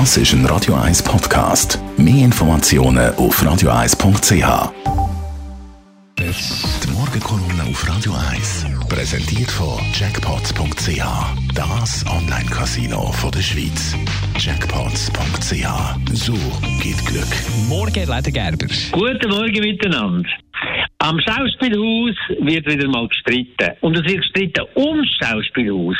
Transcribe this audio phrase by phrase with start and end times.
[0.00, 1.78] Das ist ein Radio 1 Podcast.
[1.96, 4.72] Mehr Informationen auf radio1.ch.
[6.18, 11.00] Die Morgenkolumne auf Radio 1 präsentiert von Jackpots.ch.
[11.54, 13.94] Das Online-Casino der Schweiz.
[14.36, 16.12] Jackpots.ch.
[16.12, 16.34] So
[16.82, 17.32] geht Glück.
[17.68, 18.66] Morgen, Leder Gerber.
[18.90, 20.28] Guten Morgen miteinander.
[21.06, 23.72] Am Schauspielhaus wird wieder mal gestritten.
[23.82, 25.98] Und es wird gestritten ums Schauspielhaus.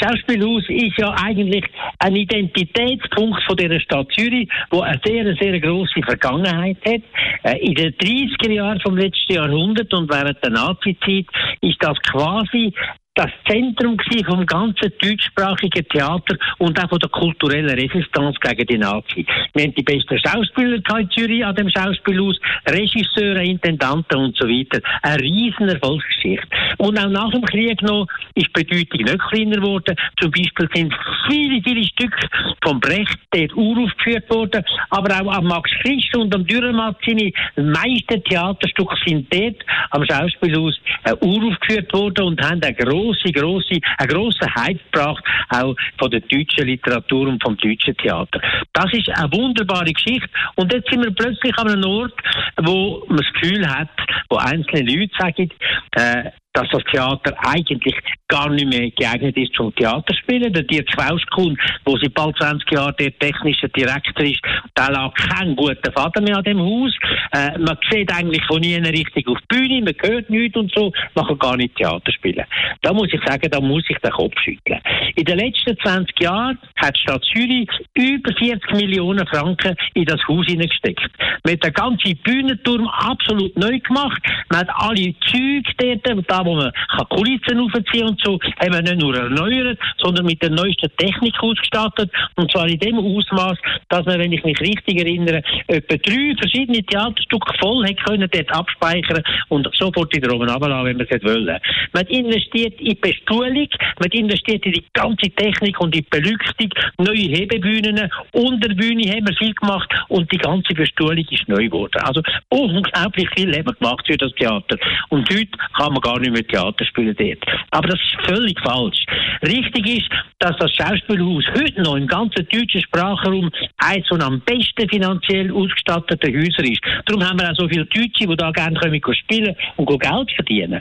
[0.00, 1.66] Schauspielhaus ist ja eigentlich
[1.98, 7.02] ein Identitätspunkt von dieser Stadt Zürich, wo eine sehr, sehr grosse Vergangenheit hat.
[7.42, 11.26] Äh, in den 30er Jahren vom letzten Jahrhundert und während der Nazizeit
[11.60, 12.72] ist das quasi
[13.18, 13.96] das Zentrum
[14.26, 19.26] vom ganzen deutschsprachigen Theater und auch von der kulturellen Resistance gegen die Nazi.
[19.54, 24.80] Wir haben die besten Schauspieler in Zürich an dem Schauspielhaus, Regisseure, Intendanten und so weiter.
[25.02, 26.46] Eine riesen Erfolgsgeschichte.
[26.78, 29.96] Und auch nach dem Krieg noch ist die Bedeutung nicht kleiner geworden.
[30.20, 30.94] Zum Beispiel sind
[31.28, 32.28] viele, viele Stücke
[32.62, 38.22] vom Brecht dort uraufgeführt worden, aber auch am Max Christ und am Dürrematt seine meisten
[38.22, 39.56] Theaterstücke sind dort
[39.90, 42.74] am Schauspielhaus äh, uraufgeführt worden und haben eine
[43.08, 48.40] grosse, grosse, einen grossen Hype gebracht, auch von der deutschen Literatur und vom deutschen Theater.
[48.72, 50.28] Das ist eine wunderbare Geschichte.
[50.56, 52.14] Und jetzt sind wir plötzlich an einem Ort,
[52.62, 53.90] wo man das Gefühl hat,
[54.30, 55.50] wo einzelne Leute sagen,
[55.92, 57.94] äh, dass das Theater eigentlich
[58.26, 60.52] gar nicht mehr geeignet ist zum Theaterspielen.
[60.52, 61.56] Der Dirk Schwauschkuhn,
[61.86, 64.40] der seit bald 20 Jahren der technische Direktor ist,
[64.76, 66.92] der lag keinen guten Vater mehr an dem Haus.
[67.32, 70.92] Äh, man sieht eigentlich von nie richtig auf die Bühne, man hört nichts und so,
[71.14, 72.44] man kann gar nicht Theater spielen.
[72.82, 74.80] Da muss ich sagen, da muss ich den Kopf schütteln.
[75.14, 80.20] In den letzten 20 Jahren hat die Stadt Zürich über 40 Millionen Franken in das
[80.26, 81.10] Haus hineingesteckt.
[81.44, 84.20] Man hat den ganzen Bühnenturm absolut neu gemacht.
[84.50, 86.72] Man hat alle Züge dort, da wo man
[87.10, 92.10] Kulissen aufziehen und so, haben wir nicht nur erneuert, sondern mit der neuesten Technik ausgestattet.
[92.36, 96.82] Und zwar in dem Ausmaß, dass man, wenn ich mich richtig erinnere, etwa drei verschiedene
[96.82, 101.58] Theaterstücke voll hätte können dort abspeichern und sofort wieder oben runterlassen, wenn man es wollen.
[101.92, 103.68] Man investiert in die Bestuhlung,
[103.98, 109.36] man investiert in die ganze Technik und in die Beleuchtung, neue Hebebühnen, Unterbühne haben wir
[109.36, 112.00] viel gemacht und die ganze Bestuhlung ist neu geworden.
[112.02, 114.76] Also unglaublich viel haben wir gemacht für das Theater.
[115.08, 117.44] Und heute kann man gar nicht mehr Theater spielen dort.
[117.70, 119.04] Aber das ist völlig falsch.
[119.42, 124.88] Richtig ist, dass das Schauspielhaus heute noch im ganzen deutschen Sprachraum eines von am besten
[124.88, 126.80] finanziell ausgestatteten Häuser ist.
[127.06, 130.80] Darum haben wir auch so viele Deutsche, die da gerne kommen, spielen und Geld verdienen.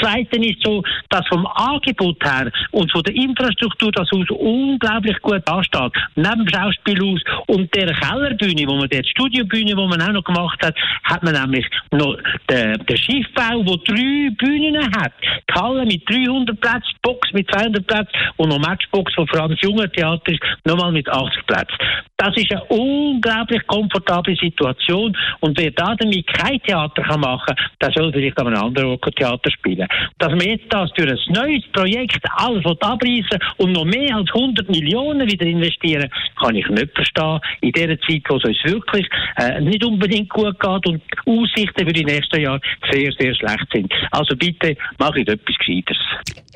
[0.00, 5.46] Zweite ist so, dass vom Angebot her und von der Infrastruktur das Haus unglaublich gut
[5.48, 5.92] ansteht.
[6.16, 10.24] Neben dem Schauspielhaus und der Kellerbühne, wo man dort, die Studiobühne, die man auch noch
[10.24, 12.16] gemacht hat, hat man nämlich noch
[12.50, 15.12] den, den Schiffbau, der drei Bühnen hat.
[15.22, 19.52] Die Halle mit 300 Plätzen, Box mit 200 Plätzen und noch Matchbox, wo vor allem
[19.52, 21.76] das junge Theater ist, nochmal mit 80 Plätzen.
[22.24, 25.14] Das ist eine unglaublich komfortable Situation.
[25.40, 28.88] Und wer da damit kein Theater kann machen kann, der soll vielleicht an einem anderen
[28.90, 29.86] Ort Theater spielen.
[30.18, 34.70] Dass wir jetzt das durch ein neues Projekt alles abreißen und noch mehr als 100
[34.70, 36.08] Millionen wieder investieren,
[36.44, 37.40] kann ich nicht verstehen.
[37.60, 41.92] In dieser Zeit, wo es uns wirklich äh, nicht unbedingt gut geht und Aussichten für
[41.92, 42.60] die nächsten Jahre
[42.90, 43.92] sehr, sehr schlecht sind.
[44.10, 45.96] Also bitte, mache ich etwas Gescheites.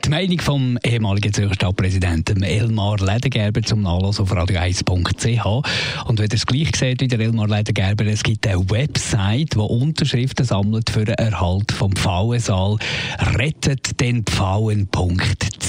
[0.05, 6.09] Die Meinung vom ehemaligen Zürcher Stadtpräsidenten Elmar Ledergerber zum Nachlass auf radio1.ch.
[6.09, 9.59] Und wenn ihr es gleich seht wie der Elmar Ledergerber, es gibt eine Website, die
[9.59, 12.77] Unterschriften sammelt für den Erhalt vom Pfauensaal.
[13.39, 14.87] Rettet den Pfauen.ch.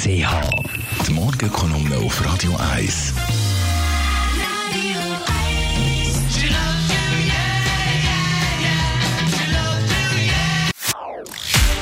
[0.05, 3.13] Die Morgenkolumne auf Radio 1.